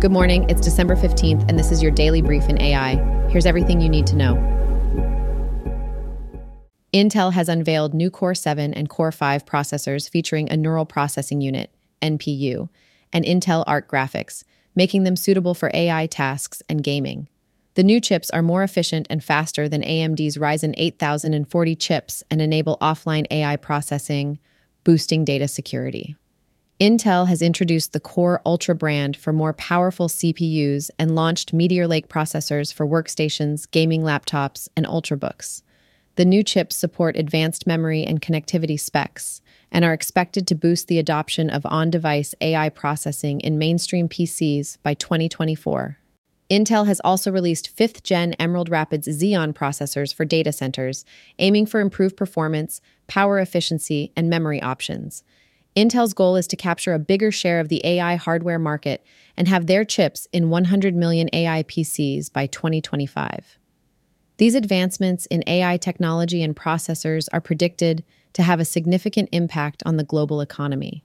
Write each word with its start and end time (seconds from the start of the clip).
Good 0.00 0.12
morning, 0.12 0.48
it's 0.48 0.62
December 0.62 0.96
15th, 0.96 1.46
and 1.46 1.58
this 1.58 1.70
is 1.70 1.82
your 1.82 1.92
daily 1.92 2.22
brief 2.22 2.48
in 2.48 2.58
AI. 2.58 2.94
Here's 3.28 3.44
everything 3.44 3.82
you 3.82 3.88
need 3.90 4.06
to 4.06 4.16
know. 4.16 4.34
Intel 6.94 7.34
has 7.34 7.50
unveiled 7.50 7.92
new 7.92 8.10
Core 8.10 8.34
7 8.34 8.72
and 8.72 8.88
Core 8.88 9.12
5 9.12 9.44
processors 9.44 10.08
featuring 10.08 10.50
a 10.50 10.56
neural 10.56 10.86
processing 10.86 11.42
unit, 11.42 11.70
NPU, 12.00 12.70
and 13.12 13.26
Intel 13.26 13.62
Arc 13.66 13.90
graphics, 13.90 14.42
making 14.74 15.04
them 15.04 15.16
suitable 15.16 15.52
for 15.52 15.70
AI 15.74 16.06
tasks 16.06 16.62
and 16.66 16.82
gaming. 16.82 17.28
The 17.74 17.84
new 17.84 18.00
chips 18.00 18.30
are 18.30 18.40
more 18.40 18.62
efficient 18.62 19.06
and 19.10 19.22
faster 19.22 19.68
than 19.68 19.82
AMD's 19.82 20.38
Ryzen 20.38 20.72
8040 20.78 21.76
chips 21.76 22.22
and 22.30 22.40
enable 22.40 22.78
offline 22.80 23.26
AI 23.30 23.56
processing, 23.56 24.38
boosting 24.82 25.26
data 25.26 25.46
security. 25.46 26.16
Intel 26.80 27.28
has 27.28 27.42
introduced 27.42 27.92
the 27.92 28.00
Core 28.00 28.40
Ultra 28.46 28.74
brand 28.74 29.14
for 29.14 29.34
more 29.34 29.52
powerful 29.52 30.08
CPUs 30.08 30.88
and 30.98 31.14
launched 31.14 31.52
Meteor 31.52 31.86
Lake 31.86 32.08
processors 32.08 32.72
for 32.72 32.86
workstations, 32.86 33.70
gaming 33.70 34.00
laptops, 34.00 34.66
and 34.74 34.86
ultrabooks. 34.86 35.60
The 36.16 36.24
new 36.24 36.42
chips 36.42 36.74
support 36.74 37.18
advanced 37.18 37.66
memory 37.66 38.02
and 38.02 38.22
connectivity 38.22 38.80
specs 38.80 39.42
and 39.70 39.84
are 39.84 39.92
expected 39.92 40.46
to 40.46 40.54
boost 40.54 40.88
the 40.88 40.98
adoption 40.98 41.50
of 41.50 41.66
on 41.66 41.90
device 41.90 42.34
AI 42.40 42.70
processing 42.70 43.40
in 43.40 43.58
mainstream 43.58 44.08
PCs 44.08 44.78
by 44.82 44.94
2024. 44.94 45.98
Intel 46.50 46.86
has 46.86 47.00
also 47.04 47.30
released 47.30 47.76
5th 47.76 48.02
gen 48.02 48.32
Emerald 48.38 48.70
Rapids 48.70 49.06
Xeon 49.06 49.52
processors 49.52 50.14
for 50.14 50.24
data 50.24 50.50
centers, 50.50 51.04
aiming 51.38 51.66
for 51.66 51.80
improved 51.80 52.16
performance, 52.16 52.80
power 53.06 53.38
efficiency, 53.38 54.12
and 54.16 54.30
memory 54.30 54.62
options. 54.62 55.24
Intel's 55.76 56.14
goal 56.14 56.34
is 56.34 56.48
to 56.48 56.56
capture 56.56 56.94
a 56.94 56.98
bigger 56.98 57.30
share 57.30 57.60
of 57.60 57.68
the 57.68 57.80
AI 57.84 58.16
hardware 58.16 58.58
market 58.58 59.04
and 59.36 59.46
have 59.46 59.66
their 59.66 59.84
chips 59.84 60.26
in 60.32 60.50
100 60.50 60.96
million 60.96 61.30
AI 61.32 61.62
PCs 61.62 62.32
by 62.32 62.46
2025. 62.48 63.56
These 64.38 64.56
advancements 64.56 65.26
in 65.26 65.44
AI 65.46 65.76
technology 65.76 66.42
and 66.42 66.56
processors 66.56 67.28
are 67.32 67.40
predicted 67.40 68.04
to 68.32 68.42
have 68.42 68.58
a 68.58 68.64
significant 68.64 69.28
impact 69.30 69.82
on 69.86 69.96
the 69.96 70.02
global 70.02 70.40
economy. 70.40 71.04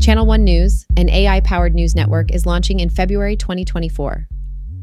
Channel 0.00 0.24
One 0.24 0.44
News, 0.44 0.86
an 0.96 1.10
AI 1.10 1.40
powered 1.40 1.74
news 1.74 1.94
network, 1.94 2.32
is 2.32 2.46
launching 2.46 2.80
in 2.80 2.88
February 2.88 3.36
2024. 3.36 4.26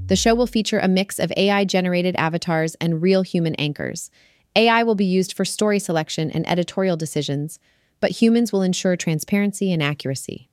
The 0.05 0.15
show 0.15 0.35
will 0.35 0.45
feature 0.45 0.77
a 0.77 0.87
mix 0.87 1.17
of 1.17 1.33
AI 1.35 1.65
generated 1.65 2.15
avatars 2.15 2.75
and 2.75 3.01
real 3.01 3.23
human 3.23 3.55
anchors, 3.55 4.11
AI 4.55 4.83
will 4.83 4.95
be 4.95 5.05
used 5.05 5.33
for 5.33 5.45
story 5.45 5.79
selection 5.79 6.31
and 6.31 6.47
editorial 6.49 6.97
decisions, 6.97 7.59
but 7.99 8.11
humans 8.11 8.51
will 8.51 8.61
ensure 8.61 8.95
transparency 8.95 9.71
and 9.71 9.83
accuracy. 9.83 10.49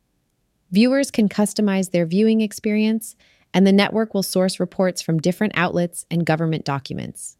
Viewers 0.71 1.11
can 1.11 1.29
customize 1.29 1.91
their 1.91 2.07
viewing 2.07 2.41
experience, 2.41 3.15
and 3.53 3.67
the 3.67 3.73
network 3.73 4.15
will 4.15 4.23
source 4.23 4.59
reports 4.59 5.03
from 5.03 5.21
different 5.21 5.53
outlets 5.57 6.07
and 6.11 6.25
government 6.25 6.65
documents. 6.65 7.37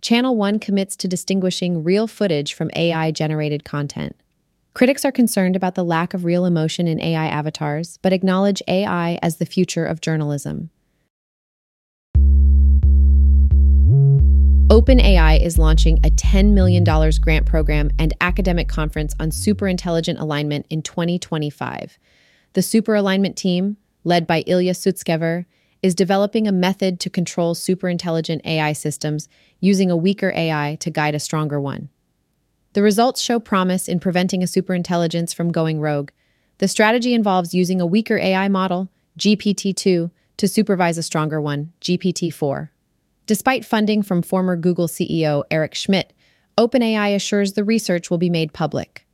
Channel 0.00 0.36
1 0.36 0.60
commits 0.60 0.94
to 0.96 1.08
distinguishing 1.08 1.82
real 1.82 2.06
footage 2.06 2.54
from 2.54 2.70
AI 2.76 3.10
generated 3.10 3.64
content. 3.64 4.14
Critics 4.74 5.04
are 5.04 5.12
concerned 5.12 5.56
about 5.56 5.74
the 5.74 5.84
lack 5.84 6.14
of 6.14 6.24
real 6.24 6.44
emotion 6.44 6.86
in 6.86 7.00
AI 7.00 7.26
avatars, 7.26 7.98
but 8.02 8.12
acknowledge 8.12 8.62
AI 8.68 9.18
as 9.22 9.38
the 9.38 9.46
future 9.46 9.86
of 9.86 10.00
journalism. 10.00 10.70
OpenAI 14.76 15.40
is 15.42 15.56
launching 15.56 15.96
a 16.04 16.10
$10 16.10 16.52
million 16.52 16.84
grant 16.84 17.46
program 17.46 17.90
and 17.98 18.12
academic 18.20 18.68
conference 18.68 19.14
on 19.18 19.30
superintelligent 19.30 20.20
alignment 20.20 20.66
in 20.68 20.82
2025. 20.82 21.98
The 22.52 22.60
superalignment 22.60 23.36
team, 23.36 23.78
led 24.04 24.26
by 24.26 24.44
Ilya 24.46 24.74
Sutskever, 24.74 25.46
is 25.80 25.94
developing 25.94 26.46
a 26.46 26.52
method 26.52 27.00
to 27.00 27.08
control 27.08 27.54
superintelligent 27.54 28.42
AI 28.44 28.74
systems 28.74 29.30
using 29.60 29.90
a 29.90 29.96
weaker 29.96 30.30
AI 30.36 30.76
to 30.80 30.90
guide 30.90 31.14
a 31.14 31.20
stronger 31.20 31.58
one. 31.58 31.88
The 32.74 32.82
results 32.82 33.22
show 33.22 33.40
promise 33.40 33.88
in 33.88 33.98
preventing 33.98 34.42
a 34.42 34.46
superintelligence 34.46 35.34
from 35.34 35.52
going 35.52 35.80
rogue. 35.80 36.10
The 36.58 36.68
strategy 36.68 37.14
involves 37.14 37.54
using 37.54 37.80
a 37.80 37.86
weaker 37.86 38.18
AI 38.18 38.48
model, 38.48 38.90
GPT 39.18 39.74
2, 39.74 40.10
to 40.36 40.46
supervise 40.46 40.98
a 40.98 41.02
stronger 41.02 41.40
one, 41.40 41.72
GPT 41.80 42.30
4. 42.30 42.72
Despite 43.26 43.64
funding 43.64 44.02
from 44.02 44.22
former 44.22 44.54
Google 44.54 44.86
CEO 44.86 45.42
Eric 45.50 45.74
Schmidt, 45.74 46.12
OpenAI 46.56 47.14
assures 47.14 47.52
the 47.52 47.64
research 47.64 48.08
will 48.08 48.18
be 48.18 48.30
made 48.30 48.52
public. 48.52 49.04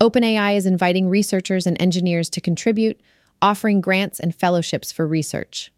OpenAI 0.00 0.56
is 0.56 0.64
inviting 0.64 1.10
researchers 1.10 1.66
and 1.66 1.80
engineers 1.80 2.30
to 2.30 2.40
contribute, 2.40 2.98
offering 3.42 3.82
grants 3.82 4.18
and 4.18 4.34
fellowships 4.34 4.90
for 4.90 5.06
research. 5.06 5.70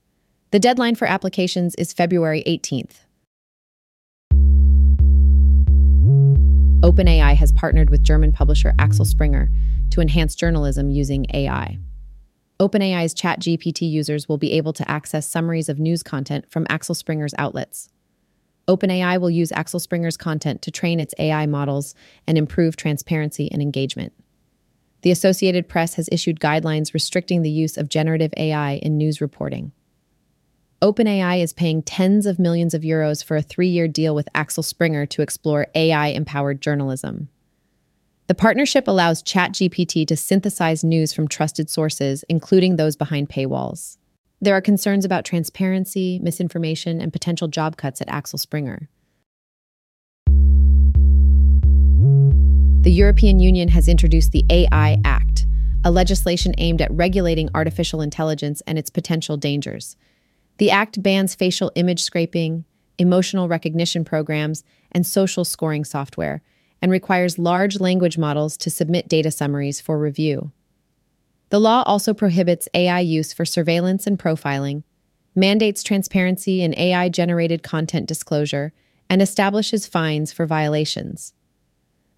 The 0.52 0.60
deadline 0.60 0.94
for 0.94 1.08
applications 1.08 1.74
is 1.74 1.92
February 1.92 2.44
18th. 2.46 3.00
OpenAI 6.82 7.34
has 7.34 7.50
partnered 7.50 7.90
with 7.90 8.04
German 8.04 8.30
publisher 8.30 8.74
Axel 8.78 9.04
Springer 9.04 9.50
to 9.90 10.00
enhance 10.00 10.36
journalism 10.36 10.90
using 10.90 11.26
AI. 11.34 11.78
OpenAI's 12.62 13.12
ChatGPT 13.12 13.90
users 13.90 14.28
will 14.28 14.38
be 14.38 14.52
able 14.52 14.72
to 14.72 14.88
access 14.88 15.26
summaries 15.26 15.68
of 15.68 15.80
news 15.80 16.04
content 16.04 16.48
from 16.48 16.64
Axel 16.70 16.94
Springer's 16.94 17.34
outlets. 17.36 17.88
OpenAI 18.68 19.20
will 19.20 19.30
use 19.30 19.50
Axel 19.50 19.80
Springer's 19.80 20.16
content 20.16 20.62
to 20.62 20.70
train 20.70 21.00
its 21.00 21.12
AI 21.18 21.46
models 21.46 21.96
and 22.24 22.38
improve 22.38 22.76
transparency 22.76 23.50
and 23.50 23.60
engagement. 23.60 24.12
The 25.00 25.10
Associated 25.10 25.68
Press 25.68 25.94
has 25.94 26.08
issued 26.12 26.38
guidelines 26.38 26.94
restricting 26.94 27.42
the 27.42 27.50
use 27.50 27.76
of 27.76 27.88
generative 27.88 28.32
AI 28.36 28.74
in 28.74 28.96
news 28.96 29.20
reporting. 29.20 29.72
OpenAI 30.80 31.42
is 31.42 31.52
paying 31.52 31.82
tens 31.82 32.26
of 32.26 32.38
millions 32.38 32.74
of 32.74 32.82
euros 32.82 33.24
for 33.24 33.36
a 33.36 33.42
three 33.42 33.70
year 33.70 33.88
deal 33.88 34.14
with 34.14 34.28
Axel 34.36 34.62
Springer 34.62 35.04
to 35.06 35.22
explore 35.22 35.66
AI 35.74 36.08
empowered 36.10 36.60
journalism. 36.60 37.28
The 38.32 38.36
partnership 38.36 38.88
allows 38.88 39.22
ChatGPT 39.22 40.06
to 40.06 40.16
synthesize 40.16 40.82
news 40.82 41.12
from 41.12 41.28
trusted 41.28 41.68
sources, 41.68 42.24
including 42.30 42.76
those 42.76 42.96
behind 42.96 43.28
paywalls. 43.28 43.98
There 44.40 44.56
are 44.56 44.62
concerns 44.62 45.04
about 45.04 45.26
transparency, 45.26 46.18
misinformation, 46.18 46.98
and 46.98 47.12
potential 47.12 47.46
job 47.46 47.76
cuts 47.76 48.00
at 48.00 48.08
Axel 48.08 48.38
Springer. 48.38 48.88
The 52.80 52.90
European 52.90 53.38
Union 53.38 53.68
has 53.68 53.86
introduced 53.86 54.32
the 54.32 54.46
AI 54.48 54.98
Act, 55.04 55.44
a 55.84 55.90
legislation 55.90 56.54
aimed 56.56 56.80
at 56.80 56.90
regulating 56.90 57.50
artificial 57.54 58.00
intelligence 58.00 58.62
and 58.66 58.78
its 58.78 58.88
potential 58.88 59.36
dangers. 59.36 59.94
The 60.56 60.70
act 60.70 61.02
bans 61.02 61.34
facial 61.34 61.70
image 61.74 62.02
scraping, 62.02 62.64
emotional 62.96 63.46
recognition 63.46 64.06
programs, 64.06 64.64
and 64.90 65.06
social 65.06 65.44
scoring 65.44 65.84
software, 65.84 66.40
and 66.82 66.90
requires 66.90 67.38
large 67.38 67.80
language 67.80 68.18
models 68.18 68.56
to 68.58 68.68
submit 68.68 69.08
data 69.08 69.30
summaries 69.30 69.80
for 69.80 69.98
review. 69.98 70.50
The 71.50 71.60
law 71.60 71.84
also 71.86 72.12
prohibits 72.12 72.68
AI 72.74 73.00
use 73.00 73.32
for 73.32 73.44
surveillance 73.44 74.06
and 74.06 74.18
profiling, 74.18 74.82
mandates 75.34 75.82
transparency 75.82 76.60
in 76.60 76.78
AI 76.78 77.08
generated 77.08 77.62
content 77.62 78.06
disclosure, 78.06 78.72
and 79.08 79.22
establishes 79.22 79.86
fines 79.86 80.32
for 80.32 80.44
violations. 80.44 81.34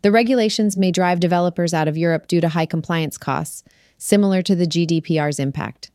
The 0.02 0.12
regulations 0.12 0.76
may 0.76 0.90
drive 0.90 1.20
developers 1.20 1.74
out 1.74 1.88
of 1.88 1.96
Europe 1.96 2.26
due 2.26 2.40
to 2.40 2.48
high 2.48 2.66
compliance 2.66 3.18
costs, 3.18 3.64
similar 3.98 4.42
to 4.42 4.54
the 4.54 4.66
GDPR's 4.66 5.38
impact. 5.38 5.90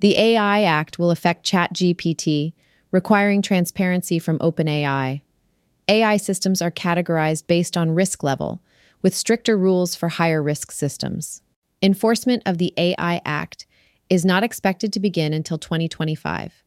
The 0.00 0.16
AI 0.16 0.62
Act 0.62 0.98
will 0.98 1.10
affect 1.10 1.46
ChatGPT, 1.46 2.52
requiring 2.90 3.42
transparency 3.42 4.18
from 4.18 4.38
OpenAI, 4.38 5.22
AI 5.88 6.16
systems 6.16 6.60
are 6.60 6.70
categorized 6.70 7.46
based 7.46 7.76
on 7.76 7.94
risk 7.94 8.22
level, 8.22 8.60
with 9.02 9.14
stricter 9.14 9.56
rules 9.56 9.94
for 9.94 10.08
higher 10.08 10.42
risk 10.42 10.72
systems. 10.72 11.42
Enforcement 11.80 12.42
of 12.44 12.58
the 12.58 12.74
AI 12.76 13.20
Act 13.24 13.66
is 14.10 14.24
not 14.24 14.42
expected 14.42 14.92
to 14.92 15.00
begin 15.00 15.32
until 15.32 15.58
2025. 15.58 16.64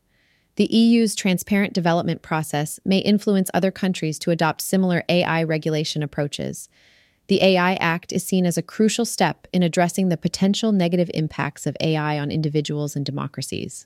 The 0.55 0.73
EU's 0.75 1.15
transparent 1.15 1.73
development 1.73 2.21
process 2.21 2.79
may 2.85 2.99
influence 2.99 3.49
other 3.53 3.71
countries 3.71 4.19
to 4.19 4.31
adopt 4.31 4.61
similar 4.61 5.03
AI 5.09 5.43
regulation 5.43 6.03
approaches. 6.03 6.69
The 7.27 7.41
AI 7.43 7.75
Act 7.75 8.11
is 8.11 8.25
seen 8.25 8.45
as 8.45 8.57
a 8.57 8.61
crucial 8.61 9.05
step 9.05 9.47
in 9.53 9.63
addressing 9.63 10.09
the 10.09 10.17
potential 10.17 10.71
negative 10.71 11.11
impacts 11.13 11.65
of 11.65 11.77
AI 11.79 12.19
on 12.19 12.31
individuals 12.31 12.95
and 12.95 13.05
democracies. 13.05 13.85